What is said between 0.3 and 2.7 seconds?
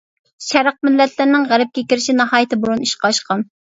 شەرق مىللەتلىرىنىڭ غەربكە كىرىشى ناھايىتى